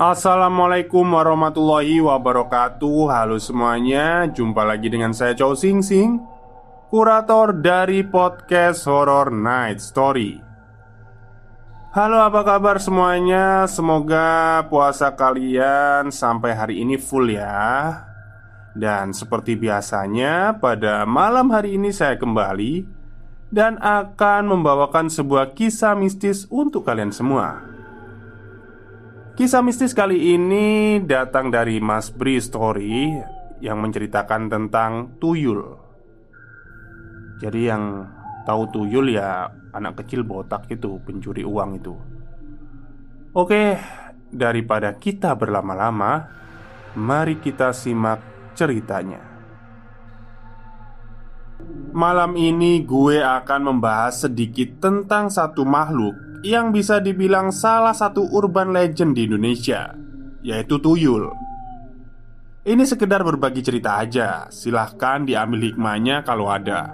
Assalamualaikum 0.00 1.04
warahmatullahi 1.04 2.00
wabarakatuh. 2.00 3.12
Halo 3.12 3.36
semuanya 3.36 4.24
Jumpa 4.32 4.64
lagi 4.64 4.88
dengan 4.88 5.12
saya 5.12 5.36
Chow 5.36 5.52
Sing 5.52 5.84
Sing 5.84 6.16
Kurator 6.88 7.60
dari 7.60 8.00
podcast 8.00 8.88
Horror 8.88 9.28
Night 9.28 9.84
Story. 9.84 10.40
Halo 11.92 12.16
apa 12.16 12.40
kabar 12.48 12.80
semuanya? 12.80 13.68
Semoga 13.68 14.64
puasa 14.72 15.12
kalian 15.12 16.08
sampai 16.08 16.56
hari 16.56 16.80
ini 16.80 16.96
full 16.96 17.36
ya. 17.36 17.92
Dan 18.72 19.12
seperti 19.12 19.52
biasanya 19.52 20.56
pada 20.64 21.04
malam 21.04 21.52
hari 21.52 21.76
ini 21.76 21.92
saya 21.92 22.16
kembali 22.16 22.88
Dan 23.52 23.76
akan 23.76 24.48
membawakan 24.48 25.12
sebuah 25.12 25.52
kisah 25.52 25.92
mistis 25.92 26.48
untuk 26.48 26.88
kalian 26.88 27.12
semua 27.12 27.69
Kisah 29.40 29.64
mistis 29.64 29.96
kali 29.96 30.36
ini 30.36 31.00
datang 31.00 31.48
dari 31.48 31.80
Mas 31.80 32.12
Bri 32.12 32.36
Story 32.44 33.08
yang 33.64 33.80
menceritakan 33.80 34.52
tentang 34.52 35.16
tuyul. 35.16 35.80
Jadi 37.40 37.60
yang 37.64 38.04
tahu 38.44 38.68
tuyul 38.68 39.08
ya 39.08 39.48
anak 39.72 40.04
kecil 40.04 40.28
botak 40.28 40.68
itu, 40.68 41.00
pencuri 41.00 41.40
uang 41.40 41.70
itu. 41.72 41.96
Oke, 43.32 43.80
daripada 44.28 44.92
kita 45.00 45.32
berlama-lama, 45.32 46.20
mari 47.00 47.40
kita 47.40 47.72
simak 47.72 48.20
ceritanya. 48.52 49.24
Malam 51.96 52.36
ini 52.36 52.84
gue 52.84 53.24
akan 53.24 53.72
membahas 53.72 54.28
sedikit 54.28 54.84
tentang 54.84 55.32
satu 55.32 55.64
makhluk 55.64 56.29
yang 56.40 56.72
bisa 56.72 57.00
dibilang 57.00 57.52
salah 57.52 57.92
satu 57.92 58.24
urban 58.32 58.72
legend 58.72 59.12
di 59.16 59.28
Indonesia, 59.28 59.92
yaitu 60.40 60.80
tuyul. 60.80 61.28
Ini 62.60 62.84
sekedar 62.84 63.24
berbagi 63.24 63.64
cerita 63.64 64.00
aja, 64.00 64.48
silahkan 64.52 65.24
diambil 65.24 65.72
hikmahnya 65.72 66.24
kalau 66.24 66.52
ada. 66.52 66.92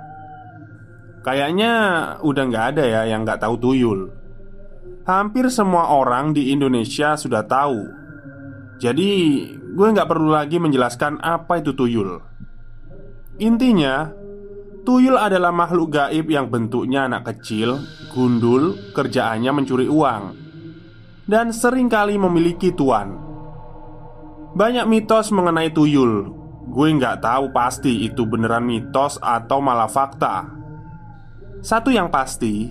Kayaknya 1.26 1.72
udah 2.22 2.44
nggak 2.47 2.66
ada 2.75 2.84
ya 2.87 3.03
yang 3.10 3.26
nggak 3.26 3.43
tahu 3.43 3.59
tuyul. 3.59 4.00
Hampir 5.06 5.50
semua 5.50 5.91
orang 5.91 6.31
di 6.34 6.54
Indonesia 6.54 7.19
sudah 7.19 7.43
tahu. 7.47 7.82
Jadi 8.78 9.10
gue 9.59 9.88
nggak 9.91 10.06
perlu 10.06 10.31
lagi 10.31 10.62
menjelaskan 10.62 11.19
apa 11.19 11.59
itu 11.59 11.75
tuyul. 11.75 12.22
Intinya, 13.43 14.10
Tuyul 14.86 15.19
adalah 15.19 15.50
makhluk 15.50 15.98
gaib 15.98 16.30
yang 16.30 16.47
bentuknya 16.47 17.10
anak 17.10 17.34
kecil, 17.34 17.82
gundul, 18.14 18.78
kerjaannya 18.94 19.50
mencuri 19.50 19.91
uang 19.91 20.22
Dan 21.26 21.50
sering 21.50 21.91
kali 21.91 22.14
memiliki 22.14 22.70
tuan. 22.70 23.19
Banyak 24.54 24.86
mitos 24.86 25.34
mengenai 25.34 25.75
tuyul. 25.75 26.30
Gue 26.70 26.94
nggak 26.94 27.19
tahu 27.19 27.50
pasti 27.50 28.06
itu 28.06 28.30
beneran 28.30 28.62
mitos 28.62 29.19
atau 29.19 29.58
malah 29.58 29.91
fakta. 29.91 30.54
Satu 31.66 31.91
yang 31.91 32.06
pasti 32.06 32.70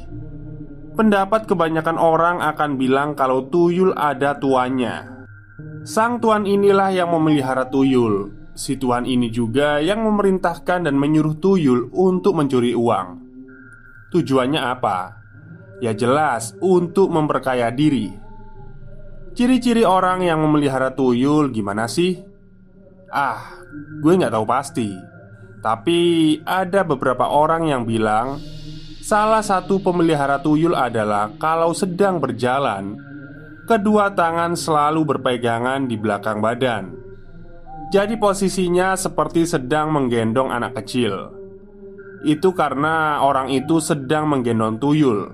Pendapat 0.95 1.43
kebanyakan 1.51 1.99
orang 1.99 2.39
akan 2.39 2.79
bilang 2.79 3.19
kalau 3.19 3.51
tuyul 3.51 3.91
ada 3.91 4.39
tuannya. 4.39 5.27
Sang 5.83 6.23
tuan 6.23 6.47
inilah 6.47 6.95
yang 6.95 7.11
memelihara 7.11 7.67
tuyul 7.67 8.44
Si 8.55 8.79
tuan 8.79 9.03
ini 9.03 9.27
juga 9.27 9.83
yang 9.83 10.07
memerintahkan 10.07 10.87
dan 10.87 10.95
menyuruh 10.95 11.35
tuyul 11.43 11.91
untuk 11.91 12.39
mencuri 12.39 12.71
uang. 12.71 13.07
Tujuannya 14.15 14.63
apa? 14.63 15.19
Ya 15.83 15.91
jelas 15.91 16.55
untuk 16.63 17.11
memperkaya 17.11 17.67
diri. 17.75 18.15
Ciri-ciri 19.35 19.83
orang 19.83 20.23
yang 20.23 20.39
memelihara 20.39 20.95
tuyul 20.95 21.51
gimana 21.51 21.91
sih? 21.91 22.15
Ah, 23.11 23.59
gue 23.99 24.15
nggak 24.15 24.31
tahu 24.31 24.47
pasti. 24.47 24.89
Tapi 25.59 25.99
ada 26.47 26.87
beberapa 26.87 27.27
orang 27.27 27.67
yang 27.67 27.83
bilang 27.89 28.37
Salah 29.01 29.41
satu 29.41 29.81
pemelihara 29.81 30.37
tuyul 30.37 30.77
adalah 30.77 31.33
kalau 31.41 31.73
sedang 31.73 32.21
berjalan 32.21 32.93
Kedua 33.65 34.13
tangan 34.13 34.53
selalu 34.53 35.01
berpegangan 35.09 35.89
di 35.89 35.97
belakang 35.97 36.37
badan 36.37 37.04
jadi 37.93 38.17
posisinya 38.17 38.97
seperti 38.97 39.45
sedang 39.45 39.93
menggendong 39.93 40.49
anak 40.49 40.81
kecil. 40.81 41.29
Itu 42.25 42.57
karena 42.57 43.21
orang 43.21 43.53
itu 43.53 43.77
sedang 43.77 44.25
menggendong 44.25 44.81
tuyul. 44.81 45.29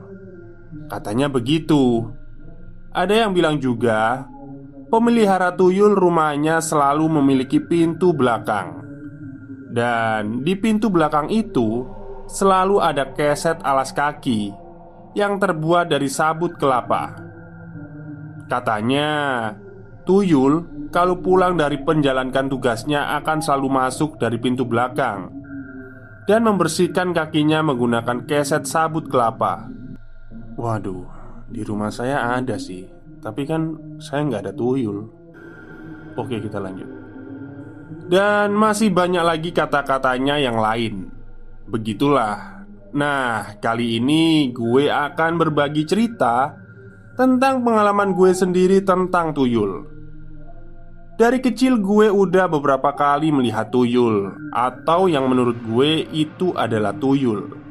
Katanya 0.91 1.31
begitu. 1.31 2.11
Ada 2.91 3.23
yang 3.23 3.31
bilang 3.31 3.55
juga 3.63 4.27
Pemelihara 4.91 5.55
tuyul 5.55 5.95
rumahnya 5.95 6.59
selalu 6.59 7.07
memiliki 7.07 7.63
pintu 7.63 8.11
belakang. 8.11 8.83
Dan 9.71 10.43
di 10.43 10.51
pintu 10.59 10.91
belakang 10.91 11.31
itu 11.31 11.87
Selalu 12.27 12.83
ada 12.83 13.07
keset 13.15 13.63
alas 13.63 13.95
kaki 13.95 14.51
Yang 15.15 15.47
terbuat 15.47 15.87
dari 15.87 16.11
sabut 16.11 16.59
kelapa. 16.59 17.15
Katanya 18.51 19.07
Tuyul 20.03 20.80
kalau 20.91 21.23
pulang 21.23 21.55
dari 21.55 21.79
penjalankan 21.79 22.51
tugasnya 22.51 23.15
akan 23.23 23.39
selalu 23.39 23.67
masuk 23.71 24.19
dari 24.19 24.35
pintu 24.37 24.67
belakang 24.67 25.31
Dan 26.27 26.45
membersihkan 26.45 27.17
kakinya 27.17 27.65
menggunakan 27.65 28.29
keset 28.29 28.69
sabut 28.69 29.09
kelapa. 29.09 29.71
Waduh, 30.53 31.07
di 31.49 31.65
rumah 31.65 31.89
saya 31.89 32.37
ada 32.37 32.61
sih 32.61 32.85
Tapi 33.23 33.41
kan 33.47 33.61
saya 33.97 34.27
nggak 34.27 34.43
ada 34.45 34.53
tuyul. 34.53 35.07
Oke 36.19 36.37
kita 36.43 36.59
lanjut. 36.59 36.87
Dan 38.11 38.51
masih 38.51 38.91
banyak 38.91 39.23
lagi 39.23 39.49
kata-katanya 39.55 40.35
yang 40.35 40.59
lain. 40.59 41.07
Begitulah. 41.71 42.67
Nah, 42.91 43.55
kali 43.63 44.03
ini 44.03 44.51
gue 44.51 44.91
akan 44.91 45.39
berbagi 45.39 45.87
cerita 45.87 46.51
tentang 47.15 47.63
pengalaman 47.63 48.11
gue 48.11 48.35
sendiri 48.35 48.83
tentang 48.83 49.31
tuyul. 49.31 49.90
Dari 51.21 51.37
kecil 51.37 51.77
gue 51.77 52.09
udah 52.09 52.49
beberapa 52.49 52.97
kali 52.97 53.29
melihat 53.29 53.69
tuyul 53.69 54.33
Atau 54.49 55.05
yang 55.05 55.29
menurut 55.29 55.53
gue 55.61 56.09
itu 56.09 56.49
adalah 56.57 56.97
tuyul. 56.97 57.61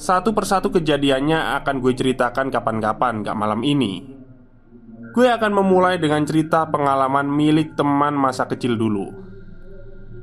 Satu 0.00 0.32
persatu 0.32 0.72
kejadiannya 0.72 1.60
akan 1.60 1.84
gue 1.84 1.92
ceritakan 1.92 2.48
kapan-kapan 2.48 3.20
gak 3.20 3.36
malam 3.36 3.60
ini. 3.60 4.08
Gue 5.12 5.28
akan 5.28 5.52
memulai 5.52 6.00
dengan 6.00 6.24
cerita 6.24 6.64
pengalaman 6.64 7.28
milik 7.28 7.76
teman 7.76 8.16
masa 8.16 8.48
kecil 8.48 8.80
dulu. 8.80 9.12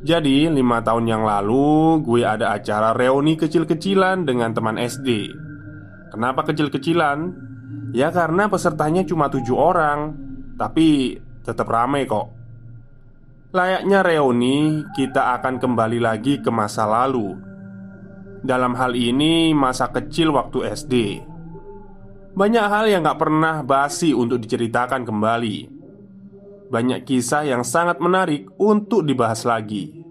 Jadi 0.01 0.49
lima 0.49 0.81
tahun 0.81 1.05
yang 1.05 1.21
lalu 1.21 2.01
gue 2.01 2.25
ada 2.25 2.57
acara 2.57 2.97
reuni 2.97 3.37
kecil-kecilan 3.37 4.25
dengan 4.25 4.57
teman 4.57 4.81
SD 4.81 5.29
Kenapa 6.09 6.49
kecil-kecilan? 6.49 7.17
Ya 7.93 8.09
karena 8.09 8.49
pesertanya 8.49 9.05
cuma 9.05 9.29
tujuh 9.29 9.53
orang. 9.53 10.17
Tapi 10.57 11.19
tetap 11.47 11.71
ramai 11.71 12.03
kok. 12.03 12.27
Layaknya 13.55 14.03
reuni, 14.03 14.83
kita 14.91 15.39
akan 15.39 15.55
kembali 15.63 16.03
lagi 16.03 16.43
ke 16.43 16.51
masa 16.51 16.83
lalu. 16.83 17.39
Dalam 18.43 18.75
hal 18.75 18.91
ini 18.93 19.55
masa 19.55 19.89
kecil 19.89 20.29
waktu 20.29 20.59
SD 20.77 20.93
Banyak 22.37 22.65
hal 22.69 22.85
yang 22.85 23.01
gak 23.01 23.17
pernah 23.17 23.65
basi 23.65 24.13
untuk 24.13 24.37
diceritakan 24.45 25.07
kembali. 25.07 25.57
Banyak 26.69 27.01
kisah 27.07 27.47
yang 27.47 27.65
sangat 27.65 27.97
menarik 27.97 28.45
untuk 28.61 29.07
dibahas 29.07 29.41
lagi. 29.47 30.05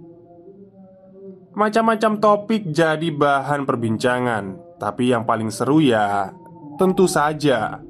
Macam-macam 1.55 2.19
topik 2.19 2.69
jadi 2.69 3.09
bahan 3.15 3.65
perbincangan 3.65 4.77
Tapi 4.77 5.09
yang 5.09 5.25
paling 5.25 5.49
seru 5.49 5.81
ya 5.81 6.29
Tentu 6.77 7.06
saja. 7.06 7.81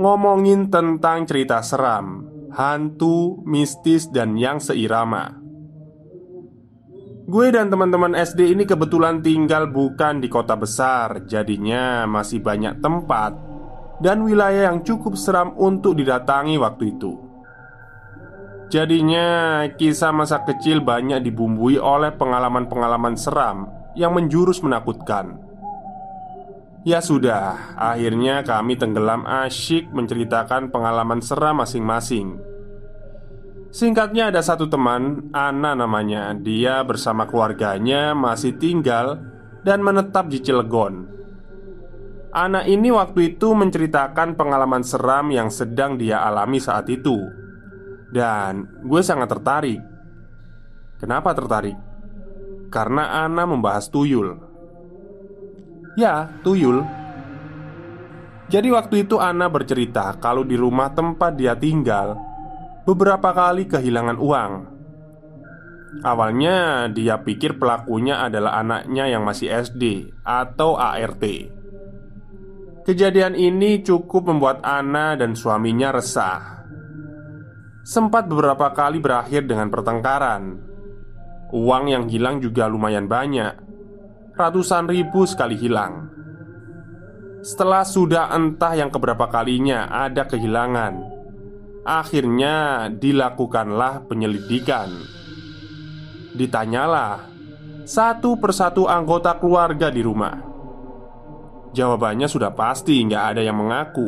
Ngomongin 0.00 0.72
tentang 0.72 1.28
cerita 1.28 1.60
seram 1.60 2.29
Hantu, 2.50 3.46
mistis, 3.46 4.10
dan 4.10 4.34
yang 4.34 4.58
seirama. 4.58 5.40
Gue 7.30 7.54
dan 7.54 7.70
teman-teman 7.70 8.10
SD 8.18 8.58
ini 8.58 8.66
kebetulan 8.66 9.22
tinggal 9.22 9.70
bukan 9.70 10.18
di 10.18 10.26
kota 10.26 10.58
besar 10.58 11.30
Jadinya 11.30 12.02
masih 12.02 12.42
banyak 12.42 12.82
tempat 12.82 13.38
Dan 14.02 14.26
wilayah 14.26 14.66
yang 14.66 14.82
cukup 14.82 15.14
seram 15.14 15.54
untuk 15.54 15.94
didatangi 15.94 16.58
waktu 16.58 16.90
itu. 16.90 17.12
Jadinya 18.66 19.62
kisah 19.78 20.10
masa 20.10 20.42
kecil 20.42 20.82
banyak 20.82 21.22
dibumbui 21.22 21.78
oleh 21.78 22.10
pengalaman-pengalaman 22.18 23.14
seram 23.14 23.70
Yang 23.94 24.12
menjurus 24.18 24.58
menakutkan 24.66 25.49
Ya 26.80 27.04
sudah, 27.04 27.76
akhirnya 27.76 28.40
kami 28.40 28.72
tenggelam 28.72 29.28
asyik 29.28 29.92
menceritakan 29.92 30.72
pengalaman 30.72 31.20
seram 31.20 31.60
masing-masing. 31.60 32.40
Singkatnya 33.68 34.32
ada 34.32 34.40
satu 34.40 34.64
teman, 34.64 35.28
Ana 35.36 35.76
namanya. 35.76 36.32
Dia 36.32 36.80
bersama 36.80 37.28
keluarganya 37.28 38.16
masih 38.16 38.56
tinggal 38.56 39.20
dan 39.60 39.84
menetap 39.84 40.32
di 40.32 40.40
Cilegon. 40.40 41.04
Anak 42.32 42.64
ini 42.64 42.88
waktu 42.88 43.36
itu 43.36 43.52
menceritakan 43.52 44.40
pengalaman 44.40 44.80
seram 44.80 45.28
yang 45.28 45.52
sedang 45.52 46.00
dia 46.00 46.24
alami 46.24 46.64
saat 46.64 46.88
itu. 46.88 47.28
Dan 48.08 48.80
gue 48.88 49.02
sangat 49.04 49.28
tertarik. 49.28 49.84
Kenapa 50.96 51.36
tertarik? 51.36 51.76
Karena 52.72 53.20
Ana 53.28 53.44
membahas 53.44 53.92
tuyul 53.92 54.49
Ya, 55.98 56.30
tuyul 56.46 56.86
Jadi 58.50 58.68
waktu 58.70 59.06
itu 59.06 59.18
Ana 59.18 59.46
bercerita 59.50 60.14
kalau 60.18 60.42
di 60.42 60.54
rumah 60.54 60.90
tempat 60.90 61.38
dia 61.38 61.54
tinggal 61.54 62.18
beberapa 62.86 63.30
kali 63.30 63.70
kehilangan 63.70 64.18
uang. 64.18 64.52
Awalnya 66.02 66.86
dia 66.90 67.18
pikir 67.18 67.58
pelakunya 67.58 68.22
adalah 68.22 68.62
anaknya 68.62 69.10
yang 69.10 69.26
masih 69.26 69.50
SD 69.50 70.14
atau 70.22 70.78
ART. 70.78 71.22
Kejadian 72.86 73.34
ini 73.34 73.82
cukup 73.82 74.30
membuat 74.30 74.62
Ana 74.62 75.14
dan 75.14 75.34
suaminya 75.34 75.94
resah. 75.94 76.66
Sempat 77.86 78.30
beberapa 78.30 78.70
kali 78.70 79.02
berakhir 79.02 79.50
dengan 79.50 79.66
pertengkaran. 79.70 80.58
Uang 81.50 81.90
yang 81.90 82.06
hilang 82.06 82.38
juga 82.38 82.70
lumayan 82.70 83.10
banyak, 83.10 83.69
ratusan 84.40 84.88
ribu 84.88 85.28
sekali 85.28 85.60
hilang. 85.60 86.08
Setelah 87.44 87.84
sudah 87.84 88.32
entah 88.32 88.72
yang 88.76 88.88
keberapa 88.88 89.28
kalinya 89.28 89.88
ada 89.88 90.28
kehilangan, 90.28 91.20
Akhirnya 91.80 92.86
dilakukanlah 92.92 94.04
penyelidikan. 94.04 94.92
Ditanyalah 96.36 97.32
Satu 97.88 98.36
persatu 98.36 98.84
anggota 98.84 99.34
keluarga 99.40 99.88
di 99.88 100.04
rumah. 100.04 100.38
Jawabannya 101.72 102.28
sudah 102.28 102.52
pasti 102.52 103.00
nggak 103.00 103.24
ada 103.34 103.42
yang 103.42 103.56
mengaku. 103.56 104.06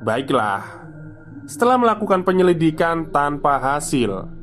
Baiklah 0.00 0.64
Setelah 1.44 1.76
melakukan 1.76 2.24
penyelidikan 2.24 3.12
tanpa 3.12 3.60
hasil 3.60 4.37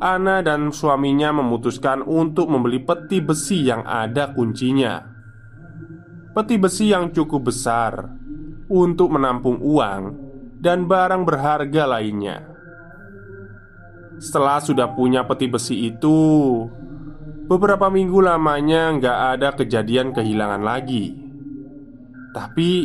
Ana 0.00 0.40
dan 0.40 0.72
suaminya 0.72 1.28
memutuskan 1.36 2.00
untuk 2.00 2.48
membeli 2.48 2.80
peti 2.80 3.20
besi 3.20 3.68
yang 3.68 3.84
ada 3.84 4.32
kuncinya 4.32 5.04
Peti 6.32 6.56
besi 6.56 6.88
yang 6.88 7.12
cukup 7.12 7.52
besar 7.52 8.08
Untuk 8.72 9.12
menampung 9.12 9.60
uang 9.60 10.30
dan 10.60 10.84
barang 10.84 11.24
berharga 11.24 11.88
lainnya. 11.88 12.44
Setelah 14.20 14.60
sudah 14.60 14.92
punya 14.92 15.24
peti 15.24 15.48
besi 15.48 15.88
itu, 15.88 16.20
beberapa 17.48 17.88
minggu 17.88 18.20
lamanya 18.20 18.92
nggak 19.00 19.18
ada 19.34 19.48
kejadian 19.56 20.12
kehilangan 20.12 20.60
lagi. 20.60 21.16
Tapi 22.36 22.84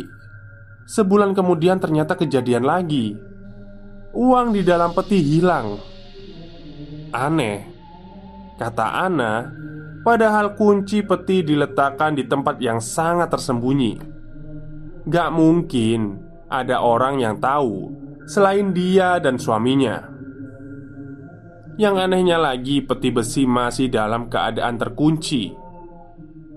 sebulan 0.88 1.36
kemudian 1.36 1.76
ternyata 1.76 2.16
kejadian 2.16 2.64
lagi. 2.64 3.12
Uang 4.16 4.56
di 4.56 4.64
dalam 4.64 4.96
peti 4.96 5.20
hilang. 5.20 5.76
Aneh, 7.16 7.64
kata 8.60 9.08
Ana. 9.08 9.48
Padahal 10.04 10.54
kunci 10.54 11.02
peti 11.02 11.42
diletakkan 11.42 12.14
di 12.14 12.28
tempat 12.28 12.62
yang 12.62 12.78
sangat 12.78 13.26
tersembunyi. 13.32 13.98
Gak 15.08 15.34
mungkin 15.34 16.22
ada 16.46 16.78
orang 16.78 17.18
yang 17.18 17.42
tahu 17.42 17.90
selain 18.28 18.70
dia 18.70 19.18
dan 19.18 19.34
suaminya. 19.34 20.12
Yang 21.76 21.96
anehnya 22.06 22.38
lagi, 22.38 22.80
peti 22.86 23.10
besi 23.10 23.44
masih 23.44 23.90
dalam 23.90 24.30
keadaan 24.30 24.78
terkunci. 24.78 25.52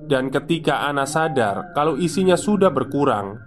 Dan 0.10 0.34
ketika 0.34 0.86
Ana 0.86 1.06
sadar 1.06 1.74
kalau 1.74 1.98
isinya 1.98 2.38
sudah 2.38 2.74
berkurang, 2.74 3.38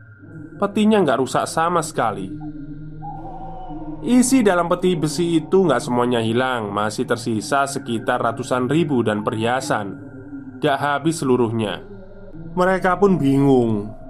petinya 0.60 1.02
nggak 1.02 1.18
rusak 1.18 1.48
sama 1.50 1.82
sekali. 1.82 2.30
Isi 4.02 4.42
dalam 4.42 4.66
peti 4.66 4.98
besi 4.98 5.38
itu 5.38 5.62
nggak 5.62 5.78
semuanya 5.78 6.18
hilang, 6.18 6.74
masih 6.74 7.06
tersisa 7.06 7.70
sekitar 7.70 8.18
ratusan 8.18 8.66
ribu 8.66 9.06
dan 9.06 9.22
perhiasan. 9.22 9.94
Gak 10.58 10.78
habis 10.78 11.22
seluruhnya. 11.22 11.86
Mereka 12.54 12.98
pun 12.98 13.18
bingung 13.18 14.02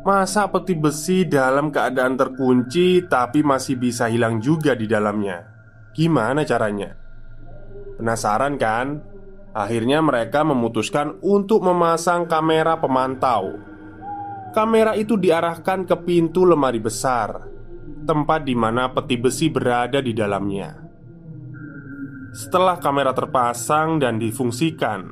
Masa 0.00 0.48
peti 0.48 0.72
besi 0.72 1.28
dalam 1.28 1.68
keadaan 1.68 2.16
terkunci 2.16 3.04
tapi 3.04 3.44
masih 3.44 3.76
bisa 3.76 4.08
hilang 4.08 4.40
juga 4.40 4.72
di 4.72 4.88
dalamnya? 4.88 5.44
Gimana 5.92 6.40
caranya? 6.48 6.96
Penasaran 8.00 8.56
kan? 8.56 8.96
Akhirnya 9.52 10.00
mereka 10.00 10.40
memutuskan 10.40 11.20
untuk 11.20 11.60
memasang 11.60 12.24
kamera 12.24 12.80
pemantau. 12.80 13.60
Kamera 14.56 14.96
itu 14.96 15.20
diarahkan 15.20 15.84
ke 15.84 15.96
pintu 16.00 16.48
lemari 16.48 16.80
besar, 16.80 17.44
tempat 18.04 18.44
di 18.44 18.54
mana 18.54 18.92
peti 18.92 19.16
besi 19.20 19.48
berada 19.48 20.00
di 20.00 20.12
dalamnya. 20.14 20.76
Setelah 22.30 22.78
kamera 22.78 23.10
terpasang 23.10 23.98
dan 23.98 24.22
difungsikan, 24.22 25.10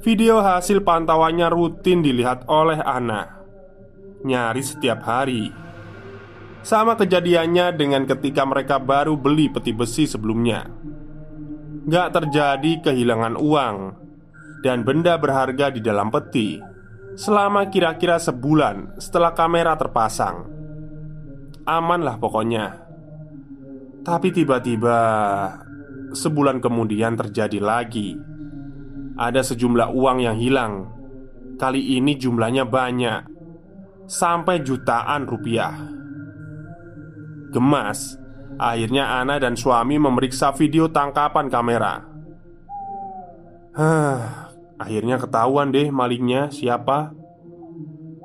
video 0.00 0.38
hasil 0.40 0.86
pantauannya 0.86 1.50
rutin 1.50 2.00
dilihat 2.00 2.46
oleh 2.46 2.78
Ana 2.78 3.40
nyaris 4.24 4.76
setiap 4.76 5.00
hari. 5.04 5.52
Sama 6.60 6.92
kejadiannya 6.92 7.72
dengan 7.72 8.04
ketika 8.04 8.44
mereka 8.44 8.76
baru 8.76 9.16
beli 9.16 9.48
peti 9.48 9.72
besi 9.72 10.04
sebelumnya. 10.04 10.68
Gak 11.88 12.08
terjadi 12.12 12.84
kehilangan 12.84 13.40
uang 13.40 13.76
dan 14.60 14.84
benda 14.84 15.16
berharga 15.16 15.72
di 15.72 15.80
dalam 15.80 16.12
peti 16.12 16.60
selama 17.16 17.72
kira-kira 17.72 18.20
sebulan 18.20 19.00
setelah 19.00 19.32
kamera 19.32 19.72
terpasang. 19.80 20.59
Aman 21.70 22.02
lah 22.02 22.18
pokoknya. 22.18 22.82
Tapi 24.02 24.34
tiba-tiba 24.34 24.98
sebulan 26.10 26.58
kemudian 26.58 27.14
terjadi 27.14 27.62
lagi. 27.62 28.18
Ada 29.14 29.54
sejumlah 29.54 29.94
uang 29.94 30.18
yang 30.18 30.34
hilang. 30.34 30.90
Kali 31.60 31.94
ini 31.94 32.18
jumlahnya 32.18 32.66
banyak 32.66 33.20
sampai 34.10 34.66
jutaan 34.66 35.28
rupiah. 35.28 35.76
Gemas, 37.54 38.18
akhirnya 38.58 39.20
Ana 39.22 39.38
dan 39.38 39.54
suami 39.54 40.00
memeriksa 40.00 40.50
video 40.56 40.90
tangkapan 40.90 41.46
kamera. 41.46 42.02
Hah, 43.76 44.50
akhirnya 44.80 45.22
ketahuan 45.22 45.70
deh 45.70 45.92
malingnya 45.94 46.50
siapa. 46.50 47.14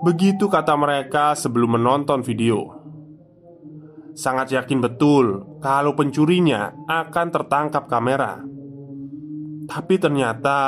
Begitu 0.02 0.50
kata 0.50 0.74
mereka 0.74 1.38
sebelum 1.38 1.78
menonton 1.78 2.26
video. 2.26 2.85
Sangat 4.16 4.50
yakin 4.56 4.80
betul 4.80 5.60
kalau 5.60 5.92
pencurinya 5.92 6.72
akan 6.88 7.28
tertangkap 7.30 7.92
kamera. 7.92 8.40
Tapi 9.68 9.96
ternyata 10.00 10.60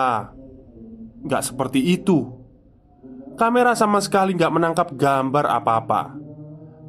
nggak 1.23 1.43
seperti 1.43 1.95
itu. 1.95 2.37
Kamera 3.37 3.77
sama 3.77 4.01
sekali 4.01 4.33
nggak 4.33 4.49
menangkap 4.49 4.87
gambar 4.97 5.45
apa-apa 5.61 6.09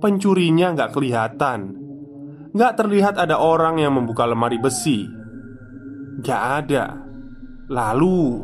Pencurinya 0.00 0.72
nggak 0.72 0.96
kelihatan 0.96 1.76
Nggak 2.56 2.72
terlihat 2.72 3.20
ada 3.20 3.36
orang 3.36 3.76
yang 3.76 3.92
membuka 3.92 4.24
lemari 4.24 4.56
besi 4.56 5.04
Nggak 6.24 6.42
ada 6.64 6.96
Lalu 7.68 8.40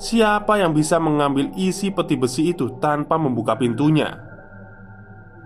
Siapa 0.00 0.58
yang 0.58 0.74
bisa 0.74 0.98
mengambil 0.98 1.54
isi 1.54 1.94
peti 1.94 2.18
besi 2.18 2.50
itu 2.50 2.80
tanpa 2.82 3.14
membuka 3.14 3.54
pintunya? 3.54 4.10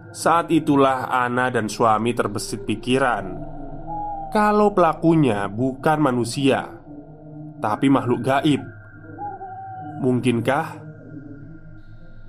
Saat 0.09 0.49
itulah 0.49 1.13
Ana 1.13 1.53
dan 1.53 1.69
suami 1.69 2.17
terbesit 2.17 2.65
pikiran. 2.65 3.45
Kalau 4.29 4.77
pelakunya 4.77 5.49
bukan 5.49 6.05
manusia 6.05 6.69
Tapi 7.65 7.89
makhluk 7.89 8.21
gaib 8.21 8.61
Mungkinkah? 10.05 10.85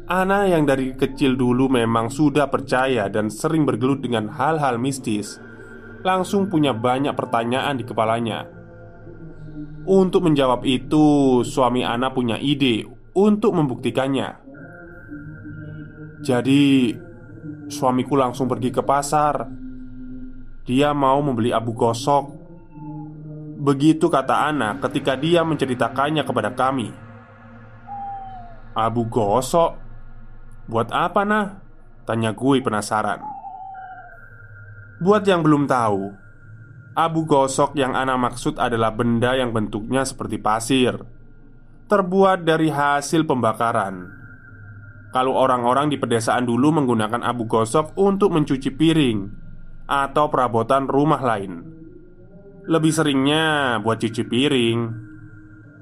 Ana 0.07 0.47
yang 0.47 0.63
dari 0.63 0.95
kecil 0.95 1.35
dulu 1.35 1.67
memang 1.67 2.07
sudah 2.07 2.47
percaya 2.47 3.11
dan 3.11 3.27
sering 3.27 3.67
bergelut 3.67 3.99
dengan 3.99 4.31
hal-hal 4.31 4.79
mistis 4.79 5.43
Langsung 5.99 6.47
punya 6.47 6.71
banyak 6.71 7.11
pertanyaan 7.11 7.75
di 7.75 7.83
kepalanya. 7.83 8.47
Untuk 9.83 10.23
menjawab 10.23 10.63
itu, 10.63 11.41
suami 11.43 11.83
Ana 11.83 12.15
punya 12.15 12.39
ide 12.39 12.87
untuk 13.11 13.51
membuktikannya. 13.51 14.29
Jadi, 16.23 16.95
suamiku 17.69 18.17
langsung 18.17 18.49
pergi 18.49 18.73
ke 18.73 18.81
pasar. 18.81 19.45
Dia 20.65 20.91
mau 20.91 21.21
membeli 21.21 21.53
abu 21.53 21.71
gosok. 21.71 22.35
Begitu 23.59 24.09
kata 24.09 24.49
Ana 24.49 24.81
ketika 24.81 25.13
dia 25.15 25.45
menceritakannya 25.45 26.25
kepada 26.25 26.51
kami. 26.51 26.89
Abu 28.73 29.05
gosok? 29.07 29.77
Buat 30.69 30.93
apa 30.93 31.25
nah? 31.25 31.61
Tanya 32.05 32.33
gue 32.33 32.61
penasaran. 32.61 33.21
Buat 34.99 35.23
yang 35.23 35.39
belum 35.39 35.63
tahu 35.63 36.11
Abu 36.91 37.23
gosok 37.23 37.71
yang 37.79 37.95
Ana 37.95 38.19
maksud 38.19 38.59
adalah 38.59 38.91
benda 38.91 39.31
yang 39.31 39.55
bentuknya 39.55 40.03
seperti 40.03 40.35
pasir 40.35 40.99
Terbuat 41.87 42.43
dari 42.43 42.67
hasil 42.67 43.23
pembakaran 43.23 44.18
Kalau 45.09 45.33
orang-orang 45.33 45.89
di 45.89 45.97
pedesaan 45.97 46.45
dulu 46.45 46.69
menggunakan 46.69 47.25
abu 47.25 47.49
gosok 47.49 47.97
untuk 47.97 48.29
mencuci 48.29 48.69
piring 48.69 49.19
Atau 49.89 50.29
perabotan 50.29 50.85
rumah 50.85 51.17
lain. 51.17 51.65
Lebih 52.69 52.93
seringnya 52.93 53.81
buat 53.81 53.97
cuci 53.97 54.23
piring. 54.29 54.79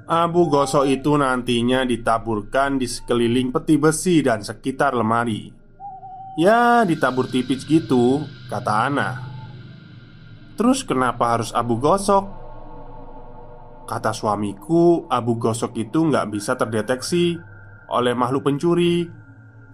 Abu 0.07 0.47
gosok 0.47 0.87
itu 0.87 1.19
nantinya 1.19 1.83
ditaburkan 1.83 2.79
di 2.79 2.87
sekeliling 2.87 3.51
peti 3.51 3.75
besi 3.75 4.23
dan 4.23 4.39
sekitar 4.39 4.95
lemari. 4.95 5.51
Ya 6.39 6.87
ditabur 6.87 7.27
tipis 7.27 7.67
gitu, 7.67 8.23
kata 8.47 8.87
Ana. 8.87 9.09
Terus 10.55 10.87
kenapa 10.87 11.35
harus 11.35 11.51
abu 11.51 11.75
gosok? 11.75 12.23
Kata 13.91 14.15
suamiku, 14.15 15.03
abu 15.11 15.35
gosok 15.35 15.75
itu 15.75 16.07
nggak 16.07 16.31
bisa 16.31 16.55
terdeteksi 16.55 17.56
oleh 17.91 18.13
makhluk 18.13 18.47
pencuri. 18.47 19.07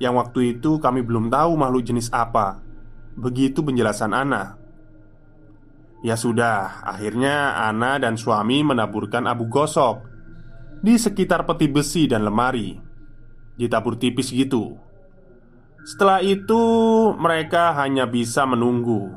Yang 0.01 0.13
waktu 0.20 0.39
itu 0.58 0.82
kami 0.82 1.05
belum 1.05 1.29
tahu 1.29 1.53
makhluk 1.53 1.84
jenis 1.86 2.10
apa. 2.13 2.62
Begitu 3.13 3.62
penjelasan 3.62 4.13
Ana. 4.13 4.58
Ya 6.03 6.20
sudah, 6.20 6.84
akhirnya 6.84 7.63
Ana 7.63 7.96
dan 7.96 8.20
suami 8.20 8.60
menaburkan 8.65 9.24
abu 9.24 9.48
gosok 9.48 10.03
di 10.84 11.00
sekitar 11.00 11.48
peti 11.48 11.72
besi 11.72 12.12
dan 12.12 12.27
lemari 12.27 12.75
Ditabur 13.55 13.96
tipis 13.96 14.34
gitu. 14.34 14.75
Setelah 15.86 16.25
itu 16.25 16.60
mereka 17.15 17.72
hanya 17.77 18.10
bisa 18.10 18.43
menunggu. 18.50 19.13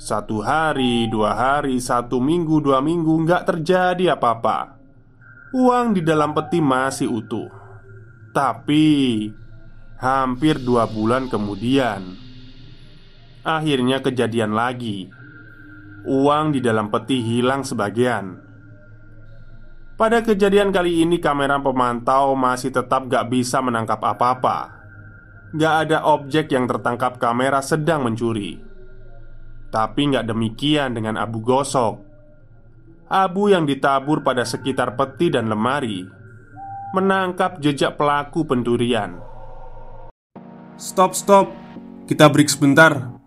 Satu 0.00 0.40
hari, 0.40 1.06
dua 1.12 1.36
hari, 1.36 1.76
satu 1.78 2.16
minggu, 2.16 2.64
dua 2.64 2.80
minggu 2.80 3.12
Nggak 3.28 3.44
terjadi 3.44 4.16
apa-apa. 4.16 4.80
Uang 5.52 5.92
di 5.92 6.00
dalam 6.00 6.32
peti 6.32 6.64
masih 6.64 7.12
utuh 7.12 7.65
Tapi 8.36 8.84
Hampir 9.96 10.60
dua 10.60 10.84
bulan 10.84 11.24
kemudian 11.32 12.04
Akhirnya 13.40 14.04
kejadian 14.04 14.52
lagi. 14.52 15.08
Uang 16.04 16.52
di 16.52 16.60
dalam 16.60 16.92
peti 16.92 17.24
hilang 17.24 17.64
sebagian. 17.64 18.36
Pada 19.96 20.20
kejadian 20.20 20.68
kali 20.68 21.00
ini 21.00 21.16
kamera 21.16 21.56
pemantau 21.56 22.36
masih 22.36 22.76
tetap 22.76 23.08
gak 23.08 23.32
bisa 23.32 23.64
menangkap 23.64 24.04
apa-apa. 24.04 24.84
Gak 25.56 25.74
ada 25.88 26.04
objek 26.04 26.52
yang 26.52 26.68
tertangkap 26.68 27.16
kamera 27.16 27.64
sedang 27.64 28.04
mencuri. 28.04 28.60
Tapi 29.72 30.12
gak 30.12 30.28
demikian 30.28 30.92
dengan 30.92 31.16
abu 31.16 31.40
gosok. 31.40 32.04
Abu 33.08 33.48
yang 33.48 33.64
ditabur 33.64 34.20
pada 34.20 34.44
sekitar 34.44 34.98
peti 34.98 35.32
dan 35.32 35.48
lemari 35.48 36.15
Menangkap 36.94 37.58
jejak 37.58 37.98
pelaku 37.98 38.46
pencurian 38.46 39.18
Stop 40.78 41.18
stop 41.18 41.50
Kita 42.06 42.30
break 42.30 42.46
sebentar 42.46 43.18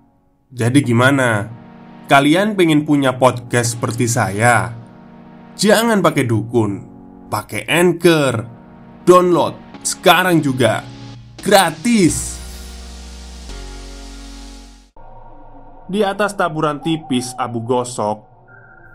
Jadi 0.47 0.79
gimana? 0.79 1.51
Kalian 2.07 2.55
pengen 2.55 2.87
punya 2.87 3.19
podcast 3.19 3.75
seperti 3.75 4.09
saya? 4.09 4.73
Jangan 5.59 5.99
pakai 6.01 6.25
dukun, 6.25 6.81
pakai 7.27 7.67
anchor, 7.67 8.47
download 9.05 9.69
sekarang 9.83 10.39
juga 10.39 10.81
gratis. 11.43 12.39
Di 15.89 16.05
atas 16.05 16.37
taburan 16.37 16.81
tipis 16.81 17.33
abu 17.35 17.61
gosok, 17.65 18.21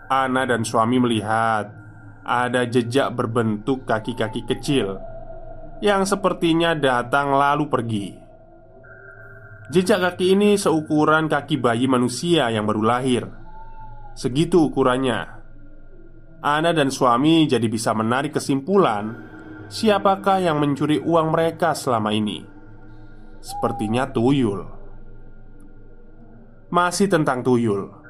Ana 0.07 0.47
dan 0.47 0.63
suami 0.63 0.99
melihat 0.99 1.84
ada 2.25 2.65
jejak 2.65 3.13
berbentuk 3.13 3.85
kaki-kaki 3.85 4.41
kecil 4.49 4.97
yang 5.79 6.03
sepertinya 6.09 6.73
datang 6.73 7.37
lalu 7.37 7.69
pergi. 7.69 8.07
Jejak 9.69 10.01
kaki 10.01 10.33
ini 10.33 10.57
seukuran 10.57 11.29
kaki 11.29 11.61
bayi 11.61 11.85
manusia 11.85 12.49
yang 12.49 12.65
baru 12.65 12.81
lahir. 12.81 13.23
Segitu 14.17 14.69
ukurannya. 14.69 15.35
Ana 16.45 16.77
dan 16.77 16.93
suami 16.93 17.49
jadi 17.49 17.65
bisa 17.65 17.97
menarik 17.97 18.37
kesimpulan 18.37 19.17
Siapakah 19.65 20.45
yang 20.45 20.61
mencuri 20.61 21.01
uang 21.01 21.33
mereka 21.33 21.73
selama 21.73 22.13
ini 22.13 22.45
Sepertinya 23.41 24.05
tuyul 24.13 24.61
Masih 26.69 27.09
tentang 27.09 27.41
tuyul 27.41 28.04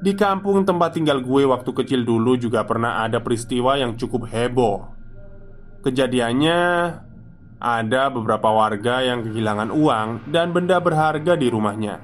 Di 0.00 0.16
kampung 0.16 0.64
tempat 0.64 0.96
tinggal 0.96 1.20
gue 1.20 1.44
waktu 1.44 1.70
kecil 1.76 2.08
dulu 2.08 2.32
juga 2.40 2.64
pernah 2.64 3.04
ada 3.04 3.20
peristiwa 3.20 3.76
yang 3.76 4.00
cukup 4.00 4.24
heboh. 4.32 4.96
Kejadiannya 5.84 6.60
Ada 7.60 8.08
beberapa 8.08 8.48
warga 8.48 9.04
yang 9.04 9.20
kehilangan 9.20 9.68
uang 9.68 10.32
dan 10.32 10.56
benda 10.56 10.80
berharga 10.80 11.36
di 11.36 11.52
rumahnya. 11.52 12.00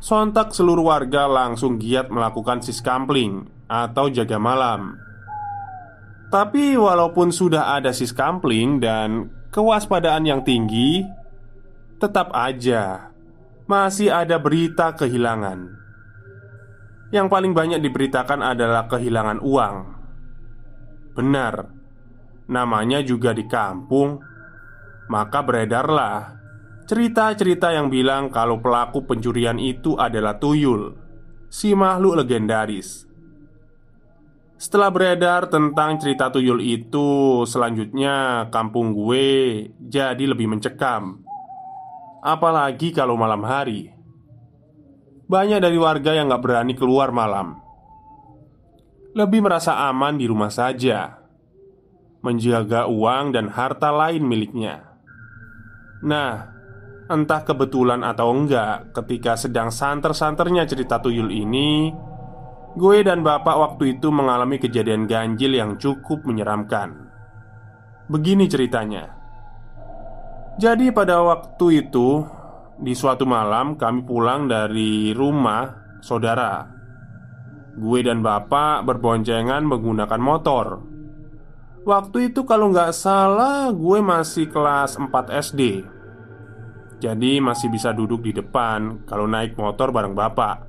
Sontak 0.00 0.56
seluruh 0.56 0.88
warga 0.88 1.28
langsung 1.28 1.76
giat 1.76 2.08
melakukan 2.08 2.64
siskampling 2.64 3.52
atau 3.68 4.08
jaga 4.08 4.40
malam. 4.40 4.96
Tapi 6.32 6.80
walaupun 6.80 7.28
sudah 7.28 7.76
ada 7.76 7.92
siskampling 7.92 8.80
dan 8.80 9.28
kewaspadaan 9.52 10.24
yang 10.24 10.40
tinggi 10.40 11.04
Tetap 12.00 12.32
aja 12.32 13.12
Masih 13.68 14.08
ada 14.08 14.40
berita 14.40 14.96
kehilangan 14.96 15.81
Yang 17.12 17.26
paling 17.28 17.52
banyak 17.52 17.80
diberitakan 17.84 18.40
adalah 18.40 18.88
kehilangan 18.88 19.44
uang. 19.44 19.76
Benar 21.12 21.54
Namanya 22.48 23.04
juga 23.04 23.36
di 23.36 23.44
kampung. 23.46 24.18
Maka 25.12 25.44
beredarlah 25.44 26.40
Cerita-cerita 26.88 27.70
yang 27.70 27.92
bilang 27.92 28.32
kalau 28.32 28.58
pelaku 28.58 29.06
pencurian 29.06 29.60
itu 29.60 29.94
adalah 29.94 30.40
tuyul 30.40 30.96
Si 31.52 31.76
makhluk 31.76 32.16
legendaris. 32.24 33.04
Setelah 34.56 34.88
beredar 34.88 35.52
tentang 35.52 36.00
cerita 36.00 36.32
tuyul 36.32 36.64
itu 36.64 37.42
Selanjutnya 37.44 38.48
kampung 38.48 38.96
gue 38.96 39.68
jadi 39.76 40.24
lebih 40.24 40.48
mencekam. 40.48 41.20
Apalagi 42.24 42.94
kalau 42.94 43.20
malam 43.20 43.44
hari 43.44 43.92
Banyak 45.26 45.58
dari 45.62 45.78
warga 45.78 46.14
yang 46.14 46.30
gak 46.30 46.42
berani 46.42 46.74
keluar 46.74 47.14
malam 47.14 47.58
Lebih 49.12 49.44
merasa 49.44 49.86
aman 49.88 50.18
di 50.18 50.26
rumah 50.26 50.50
saja 50.50 51.22
Menjaga 52.22 52.86
uang 52.86 53.34
dan 53.34 53.50
harta 53.50 53.90
lain 53.90 54.22
miliknya 54.24 54.98
Nah, 56.02 56.52
Entah 57.12 57.44
kebetulan 57.44 58.00
atau 58.06 58.32
enggak, 58.32 58.94
ketika 58.96 59.36
sedang 59.36 59.68
santer-santernya 59.68 60.64
cerita 60.64 60.96
tuyul 60.96 61.28
ini, 61.28 61.92
gue 62.72 62.98
dan 63.04 63.20
bapak 63.20 63.52
waktu 63.52 63.98
itu 63.98 64.08
mengalami 64.08 64.56
kejadian 64.56 65.04
ganjil 65.04 65.52
yang 65.52 65.76
cukup 65.76 66.24
menyeramkan. 66.24 67.10
Begini 68.08 68.48
ceritanya. 68.48 69.12
Jadi 70.56 70.88
pada 70.88 71.20
waktu 71.20 71.84
itu, 71.84 72.24
di 72.82 72.98
suatu 72.98 73.22
malam 73.22 73.78
kami 73.78 74.02
pulang 74.02 74.50
dari 74.50 75.14
rumah 75.14 75.98
saudara. 76.02 76.66
Gue 77.78 78.02
dan 78.02 78.20
bapak 78.20 78.84
berboncengan 78.84 79.64
menggunakan 79.64 80.20
motor. 80.20 80.66
Waktu 81.82 82.30
itu 82.30 82.46
kalau 82.46 82.70
nggak 82.70 82.94
salah 82.94 83.74
gue 83.74 83.98
masih 83.98 84.46
kelas 84.46 85.02
4 85.02 85.10
SD 85.50 85.82
Jadi 87.02 87.42
masih 87.42 87.74
bisa 87.74 87.90
duduk 87.90 88.22
di 88.22 88.30
depan 88.30 89.02
kalau 89.02 89.26
naik 89.26 89.58
motor 89.58 89.90
bareng 89.90 90.14
bapak 90.14 90.62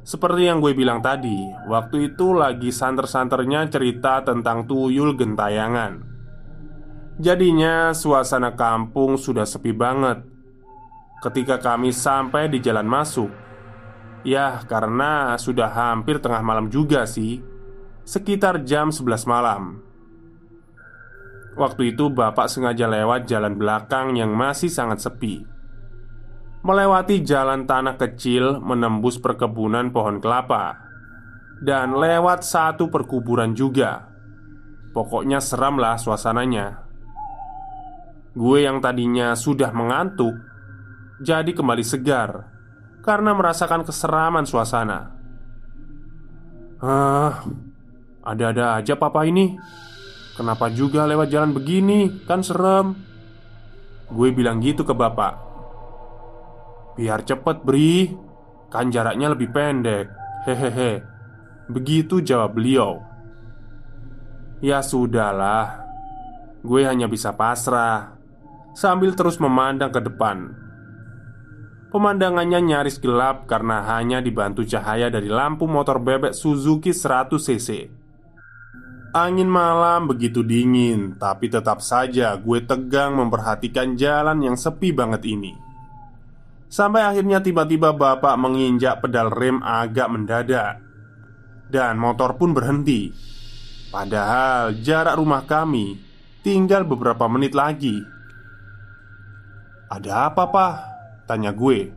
Seperti 0.00 0.48
yang 0.48 0.64
gue 0.64 0.72
bilang 0.72 1.04
tadi 1.04 1.36
Waktu 1.68 2.08
itu 2.08 2.32
lagi 2.32 2.72
santer-santernya 2.72 3.68
cerita 3.68 4.24
tentang 4.24 4.64
tuyul 4.64 5.12
gentayangan 5.12 6.00
Jadinya 7.20 7.92
suasana 7.92 8.56
kampung 8.56 9.20
sudah 9.20 9.44
sepi 9.44 9.76
banget 9.76 10.31
Ketika 11.22 11.62
kami 11.62 11.94
sampai 11.94 12.50
di 12.50 12.58
jalan 12.58 12.90
masuk 12.90 13.30
Ya 14.26 14.58
karena 14.66 15.38
sudah 15.38 15.70
hampir 15.70 16.18
tengah 16.18 16.42
malam 16.42 16.66
juga 16.66 17.06
sih 17.06 17.52
Sekitar 18.02 18.66
jam 18.66 18.90
11 18.90 19.30
malam. 19.30 19.78
Waktu 21.54 21.94
itu 21.94 22.10
bapak 22.10 22.50
sengaja 22.50 22.90
lewat 22.90 23.30
jalan 23.30 23.54
belakang 23.54 24.18
yang 24.18 24.34
masih 24.34 24.66
sangat 24.66 25.06
sepi. 25.06 25.46
Melewati 26.66 27.22
jalan 27.22 27.62
tanah 27.62 27.94
kecil 27.94 28.58
menembus 28.58 29.22
perkebunan 29.22 29.94
pohon 29.94 30.18
kelapa. 30.18 30.82
Dan 31.62 31.94
lewat 31.94 32.42
satu 32.42 32.90
perkuburan 32.90 33.54
juga. 33.54 34.10
Pokoknya 34.90 35.38
seram 35.38 35.78
lah 35.78 35.94
suasananya. 35.94 36.82
Gue 38.34 38.66
yang 38.66 38.82
tadinya 38.82 39.38
sudah 39.38 39.70
mengantuk 39.70 40.34
Jadi 41.22 41.54
kembali 41.54 41.86
segar 41.86 42.50
Karena 43.02 43.30
merasakan 43.34 43.86
keseraman 43.86 44.46
suasana. 44.46 45.10
Ah, 46.82 47.46
ada-ada 48.22 48.78
aja 48.78 48.94
papa 48.94 49.26
ini. 49.26 49.58
Kenapa 50.38 50.70
juga 50.70 51.06
lewat 51.06 51.30
jalan 51.30 51.50
begini? 51.50 52.22
Kan 52.26 52.46
serem. 52.46 52.94
Gue 54.06 54.30
bilang 54.30 54.62
gitu 54.62 54.86
ke 54.86 54.94
bapak. 54.94 55.34
Biar 56.94 57.26
cepet 57.26 57.66
Bri. 57.66 58.14
Kan 58.70 58.94
jaraknya 58.94 59.34
lebih 59.34 59.50
pendek. 59.50 60.06
Hehehe. 60.46 61.02
Begitu 61.66 62.22
jawab 62.22 62.54
beliau. 62.54 63.02
Ya 64.62 64.78
sudahlah. 64.78 65.86
Gue 66.62 66.86
hanya 66.86 67.10
bisa 67.10 67.34
pasrah. 67.34 68.14
Sambil 68.78 69.18
terus 69.18 69.42
memandang 69.42 69.90
ke 69.90 69.98
depan 69.98 70.62
Pemandangannya 71.92 72.64
nyaris 72.64 72.96
gelap 72.96 73.44
karena 73.44 73.84
hanya 73.84 74.24
dibantu 74.24 74.64
cahaya 74.64 75.12
dari 75.12 75.28
lampu 75.28 75.68
motor 75.68 76.00
bebek 76.00 76.32
Suzuki 76.32 76.96
100cc 76.96 78.00
Angin 79.12 79.44
malam 79.44 80.08
begitu 80.08 80.40
dingin, 80.40 81.20
tapi 81.20 81.52
tetap 81.52 81.84
saja 81.84 82.32
gue 82.40 82.64
tegang 82.64 83.20
memperhatikan 83.20 83.92
jalan 83.92 84.40
yang 84.40 84.56
sepi 84.56 84.88
banget 84.88 85.28
ini. 85.28 85.52
Sampai 86.72 87.04
akhirnya 87.04 87.44
tiba-tiba 87.44 87.92
bapak 87.92 88.40
menginjak 88.40 89.04
pedal 89.04 89.28
rem 89.28 89.60
agak 89.60 90.08
mendadak 90.08 90.80
Dan 91.68 92.00
motor 92.00 92.40
pun 92.40 92.56
berhenti 92.56 93.12
Padahal 93.92 94.80
jarak 94.80 95.20
rumah 95.20 95.44
kami 95.44 96.00
tinggal 96.40 96.88
beberapa 96.88 97.28
menit 97.28 97.52
lagi 97.52 98.00
Ada 99.92 100.32
apa 100.32 100.48
pak? 100.48 100.91
Tanya 101.26 101.54
gue. 101.54 101.90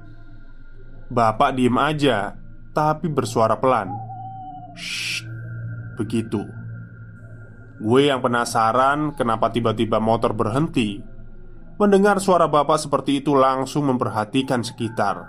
Bapak 1.06 1.54
diem 1.54 1.78
aja 1.78 2.34
Tapi 2.74 3.08
bersuara 3.10 3.56
pelan. 3.58 3.90
Shh 4.76 5.26
Begitu. 5.96 6.44
Gue 7.80 8.08
yang 8.08 8.20
penasaran 8.20 9.16
kenapa 9.16 9.52
tiba-tiba 9.52 10.00
motor 10.00 10.36
berhenti. 10.36 11.00
Mendengar 11.76 12.24
suara 12.24 12.48
bapak 12.48 12.88
seperti 12.88 13.20
itu 13.20 13.36
langsung 13.36 13.92
memperhatikan 13.92 14.64
sekitar 14.64 15.28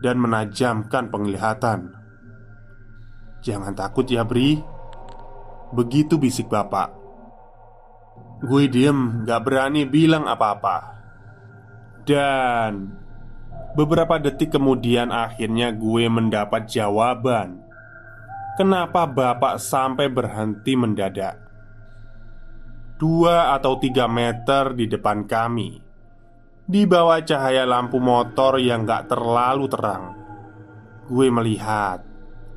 Dan 0.00 0.20
menajamkan 0.20 1.08
penglihatan. 1.08 1.96
Jangan 3.40 3.72
takut 3.76 4.08
ya 4.08 4.24
Bri. 4.24 4.60
Begitu 5.72 6.20
bisik 6.20 6.48
bapak. 6.52 6.92
Gue 8.44 8.68
diem 8.68 9.24
gak 9.24 9.48
berani 9.48 9.88
bilang 9.88 10.28
apa-apa. 10.28 10.96
Dan 12.04 12.92
Beberapa 13.76 14.16
detik 14.16 14.56
kemudian 14.56 15.12
akhirnya 15.12 15.68
gue 15.68 16.08
mendapat 16.08 16.64
jawaban. 16.64 17.60
Kenapa 18.56 19.04
bapak 19.04 19.60
sampai 19.60 20.08
berhenti 20.08 20.72
mendadak? 20.72 21.36
Dua 22.96 23.52
atau 23.52 23.76
tiga 23.76 24.08
meter 24.08 24.72
di 24.72 24.88
depan 24.88 25.28
kami. 25.28 25.76
Di 26.64 26.88
bawah 26.88 27.20
cahaya 27.20 27.68
lampu 27.68 28.00
motor 28.00 28.56
yang 28.56 28.88
gak 28.88 29.12
terlalu 29.12 29.68
terang. 29.68 30.16
Gue 31.04 31.28
melihat 31.28 32.00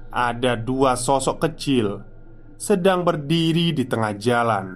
Ada 0.10 0.55
dua 0.55 0.95
sosok 0.95 1.43
kecil 1.43 2.01
Sedang 2.55 3.03
berdiri 3.03 3.75
di 3.75 3.84
tengah 3.84 4.15
jalan. 4.15 4.73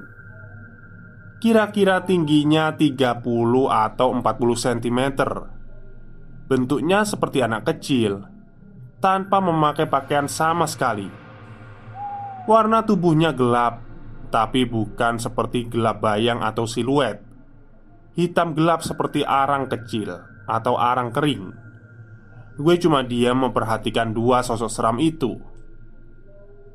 Kira-kira 1.40 2.04
tingginya 2.04 2.76
30 2.76 3.24
atau 3.68 4.08
40 4.16 4.24
cm 4.56 5.02
Bentuknya 6.54 7.02
seperti 7.02 7.42
anak 7.42 7.66
kecil 7.66 8.30
Tanpa 9.02 9.42
memakai 9.42 9.90
pakaian 9.90 10.30
sama 10.30 10.70
sekali 10.70 11.10
Warna 12.46 12.86
tubuhnya 12.86 13.34
gelap 13.34 13.82
tapi 14.34 14.66
bukan 14.66 15.22
seperti 15.22 15.70
gelap 15.70 16.02
bayang 16.02 16.42
atau 16.42 16.66
siluet. 16.66 17.22
Hitam 18.18 18.58
gelap 18.58 18.82
seperti 18.82 19.22
arang 19.22 19.70
kecil 19.70 20.10
atau 20.50 20.74
arang 20.74 21.14
kering. 21.14 21.54
Gue 22.58 22.82
cuma 22.82 23.06
diam 23.06 23.46
memperhatikan 23.46 24.10
dua 24.10 24.42
sosok 24.42 24.74
seram 24.74 24.98
itu. 24.98 25.38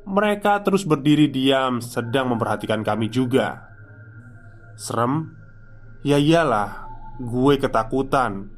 Mereka 0.07 0.63
terus 0.63 0.87
berdiri 0.87 1.27
diam, 1.27 1.83
sedang 1.83 2.31
memperhatikan 2.31 2.79
kami 2.79 3.11
juga. 3.11 3.67
Serem? 4.79 5.35
Ya 6.07 6.15
iyalah, 6.15 6.87
gue 7.19 7.59
ketakutan. 7.59 8.55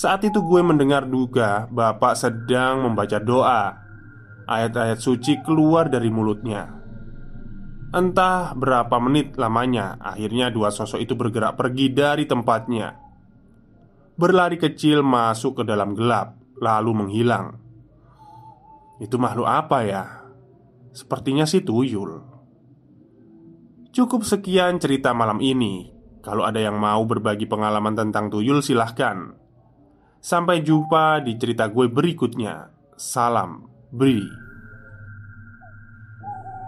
Saat 0.00 0.24
itu 0.24 0.40
gue 0.40 0.64
mendengar 0.64 1.04
duga 1.04 1.68
bapak 1.68 2.16
sedang 2.16 2.88
membaca 2.88 3.20
doa. 3.20 3.84
Ayat-ayat 4.48 4.96
suci 4.96 5.44
keluar 5.44 5.92
dari 5.92 6.08
mulutnya. 6.08 6.72
Entah 7.92 8.56
berapa 8.56 8.96
menit 8.96 9.36
lamanya, 9.36 10.00
akhirnya 10.00 10.48
dua 10.48 10.72
sosok 10.72 11.04
itu 11.04 11.12
bergerak 11.12 11.60
pergi 11.60 11.92
dari 11.92 12.24
tempatnya. 12.24 12.96
Berlari 14.16 14.56
kecil 14.56 15.04
masuk 15.04 15.60
ke 15.60 15.62
dalam 15.68 15.92
gelap, 15.92 16.32
lalu 16.56 16.96
menghilang. 16.96 17.60
Itu 19.04 19.20
makhluk 19.20 19.52
apa 19.52 19.84
ya? 19.84 20.04
Sepertinya 20.96 21.44
si 21.44 21.60
tuyul. 21.60 22.24
Cukup 23.92 24.24
sekian 24.24 24.80
cerita 24.80 25.12
malam 25.12 25.44
ini. 25.44 25.92
Kalau 26.24 26.48
ada 26.48 26.56
yang 26.56 26.80
mau 26.80 27.04
berbagi 27.04 27.44
pengalaman 27.44 28.00
tentang 28.00 28.32
tuyul, 28.32 28.64
silahkan. 28.64 29.49
Sampai 30.20 30.60
jumpa 30.60 31.24
di 31.24 31.40
cerita 31.40 31.64
gue 31.72 31.88
berikutnya. 31.88 32.68
Salam, 32.92 33.64
Bri. 33.88 34.20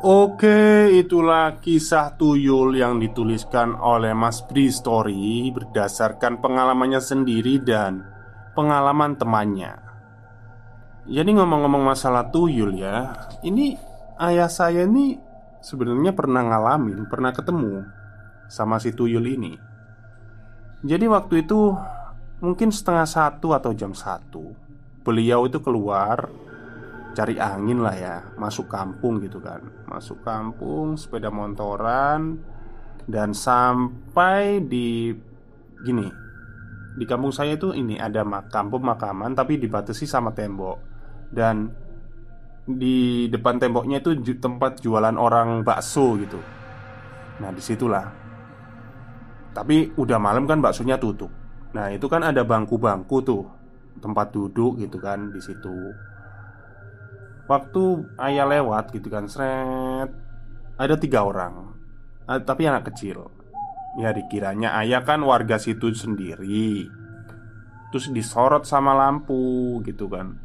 Oke, 0.02 0.88
itulah 0.98 1.60
kisah 1.60 2.16
tuyul 2.16 2.74
yang 2.74 2.96
dituliskan 2.96 3.76
oleh 3.76 4.16
Mas 4.16 4.42
Bri 4.42 4.72
Story 4.72 5.52
berdasarkan 5.52 6.40
pengalamannya 6.40 6.98
sendiri 6.98 7.60
dan 7.60 8.02
pengalaman 8.56 9.20
temannya. 9.20 9.78
Jadi 11.06 11.30
ngomong-ngomong 11.36 11.86
masalah 11.86 12.32
tuyul 12.32 12.72
ya, 12.72 13.14
ini 13.44 13.76
ayah 14.16 14.48
saya 14.48 14.88
ini 14.88 15.20
sebenarnya 15.60 16.16
pernah 16.16 16.40
ngalamin, 16.40 17.06
pernah 17.06 17.30
ketemu 17.30 17.84
sama 18.48 18.80
si 18.80 18.96
tuyul 18.96 19.28
ini. 19.28 19.54
Jadi 20.82 21.06
waktu 21.06 21.46
itu 21.46 21.78
mungkin 22.42 22.74
setengah 22.74 23.07
satu 23.07 23.55
atau 23.55 23.70
jam 23.70 23.94
satu, 23.94 24.50
beliau 25.07 25.46
itu 25.46 25.62
keluar 25.62 26.26
cari 27.12 27.37
angin 27.37 27.85
lah 27.85 27.94
ya 27.94 28.16
Masuk 28.40 28.66
kampung 28.72 29.20
gitu 29.22 29.38
kan. 29.38 29.61
Masuk 29.87 30.24
kampung 30.24 30.96
sepeda 30.96 31.28
motoran 31.28 32.40
Dan 33.05 33.37
sampai 33.37 34.64
di 34.64 35.12
Gini 35.85 36.09
Di 36.96 37.05
kampung 37.05 37.28
saya 37.28 37.61
itu 37.61 37.76
ini 37.76 38.00
ada 38.00 38.24
makam 38.24 38.72
pemakaman 38.72 39.37
Tapi 39.37 39.61
dibatasi 39.61 40.09
sama 40.09 40.33
tembok. 40.33 40.81
Dan 41.28 41.68
Di 42.64 43.28
depan 43.28 43.61
temboknya 43.61 44.00
itu 44.00 44.16
tempat 44.40 44.81
jualan 44.81 45.18
orang 45.20 45.61
bakso 45.61 46.16
gitu. 46.16 46.40
Nah 47.44 47.50
di 47.52 47.61
situlah. 47.61 48.07
Tapi 49.52 49.92
udah 50.00 50.16
malam 50.16 50.48
kan 50.48 50.64
baksonya 50.64 50.96
tutup 50.96 51.41
Nah 51.72 51.88
itu 51.92 52.06
kan 52.08 52.20
ada 52.24 52.44
bangku-bangku 52.44 53.24
tuh 53.24 53.44
Tempat 54.00 54.32
duduk 54.32 54.80
gitu 54.80 55.00
kan 55.00 55.32
di 55.32 55.40
situ 55.40 55.92
Waktu 57.48 57.82
ayah 58.20 58.46
lewat 58.48 58.92
gitu 58.92 59.12
kan 59.12 59.28
Seret 59.28 60.22
ada 60.82 60.96
tiga 60.96 61.22
orang, 61.22 61.78
eh, 62.26 62.40
tapi 62.42 62.66
anak 62.66 62.90
kecil. 62.92 63.28
Ya 64.00 64.11
dikiranya 64.11 64.72
ayah 64.80 65.04
kan 65.04 65.20
warga 65.20 65.61
situ 65.61 65.92
sendiri. 65.92 66.88
Terus 67.92 68.08
disorot 68.08 68.64
sama 68.64 68.96
lampu 68.96 69.78
gitu 69.85 70.08
kan. 70.08 70.40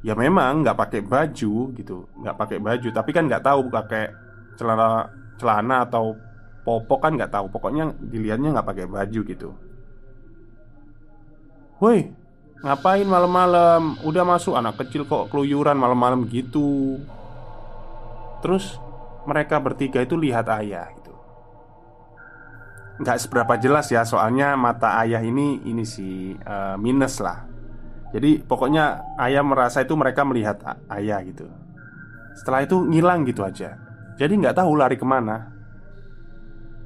Ya 0.00 0.16
memang 0.16 0.64
nggak 0.64 0.78
pakai 0.78 1.00
baju 1.04 1.54
gitu, 1.76 2.08
nggak 2.16 2.36
pakai 2.40 2.58
baju. 2.58 2.88
Tapi 2.88 3.10
kan 3.12 3.28
nggak 3.28 3.44
tahu 3.44 3.68
pakai 3.68 4.10
celana 4.56 5.06
celana 5.36 5.84
atau 5.84 6.16
popok 6.64 7.06
kan 7.06 7.12
nggak 7.14 7.30
tahu. 7.30 7.46
Pokoknya 7.52 7.92
dilihatnya 8.00 8.56
nggak 8.56 8.68
pakai 8.72 8.86
baju 8.88 9.20
gitu. 9.20 9.50
Woi, 11.82 12.06
ngapain 12.62 13.02
malam-malam? 13.02 13.98
Udah 14.06 14.22
masuk 14.22 14.54
anak 14.54 14.78
kecil 14.78 15.02
kok 15.02 15.34
keluyuran 15.34 15.74
malam-malam 15.74 16.30
gitu. 16.30 17.02
Terus 18.38 18.78
mereka 19.26 19.58
bertiga 19.58 19.98
itu 19.98 20.14
lihat 20.14 20.46
ayah 20.62 20.86
gitu. 20.94 21.10
Nggak 23.02 23.18
seberapa 23.26 23.58
jelas 23.58 23.90
ya, 23.90 24.06
soalnya 24.06 24.54
mata 24.54 24.94
ayah 25.02 25.26
ini 25.26 25.58
ini 25.66 25.82
sih 25.82 26.38
eh, 26.38 26.76
minus 26.78 27.18
lah. 27.18 27.50
Jadi 28.14 28.46
pokoknya 28.46 29.18
ayah 29.18 29.42
merasa 29.42 29.82
itu 29.82 29.98
mereka 29.98 30.22
melihat 30.22 30.62
ayah 30.86 31.18
gitu. 31.26 31.50
Setelah 32.38 32.62
itu 32.62 32.78
ngilang 32.78 33.26
gitu 33.26 33.42
aja. 33.42 33.74
Jadi 34.22 34.38
nggak 34.38 34.54
tahu 34.54 34.78
lari 34.78 34.94
ke 34.94 35.02
mana. 35.02 35.50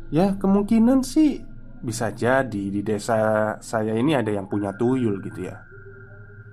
Ya 0.09 0.33
kemungkinan 0.41 1.05
sih 1.05 1.45
bisa 1.87 2.11
jadi 2.11 2.51
di 2.51 2.83
desa 2.83 3.55
saya 3.63 3.95
ini 3.95 4.19
ada 4.19 4.35
yang 4.35 4.51
punya 4.51 4.75
tuyul 4.75 5.23
gitu 5.23 5.47
ya. 5.47 5.63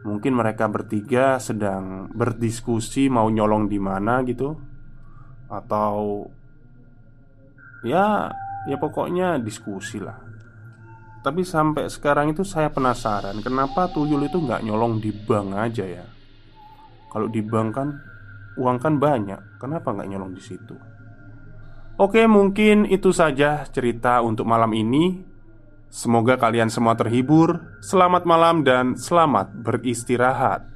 Mungkin 0.05 0.37
mereka 0.37 0.69
bertiga 0.69 1.41
sedang 1.41 2.05
berdiskusi 2.13 3.09
mau 3.09 3.25
nyolong 3.33 3.65
di 3.65 3.81
mana 3.81 4.21
gitu. 4.21 4.53
Atau 5.49 6.29
Ya, 7.83 8.31
ya 8.63 8.79
pokoknya 8.79 9.43
diskusi 9.43 9.99
lah. 9.99 10.15
Tapi 11.19 11.43
sampai 11.43 11.87
sekarang 11.87 12.35
itu 12.35 12.43
saya 12.43 12.67
penasaran 12.67 13.39
Kenapa 13.39 13.87
tuyul 13.87 14.27
itu 14.27 14.43
nggak 14.43 14.59
nyolong 14.67 14.99
di 14.99 15.07
bank 15.11 15.55
aja 15.55 15.87
ya? 15.87 16.03
Kalau 17.07 17.31
di 17.31 17.39
bank 17.39 17.69
kan 17.71 17.95
Uang 18.59 18.75
kan 18.75 18.99
banyak 18.99 19.55
Kenapa 19.55 19.95
nggak 19.95 20.11
nyolong 20.11 20.35
di 20.35 20.43
situ 20.43 20.75
Oke 21.93 22.25
mungkin 22.25 22.89
itu 22.89 23.13
saja 23.13 23.69
cerita 23.69 24.17
untuk 24.25 24.49
malam 24.49 24.73
ini. 24.73 25.21
Semoga 25.93 26.41
kalian 26.41 26.73
semua 26.73 26.97
terhibur. 26.97 27.77
Selamat 27.85 28.25
malam 28.25 28.65
dan 28.65 28.97
selamat 28.97 29.53
beristirahat 29.61 30.72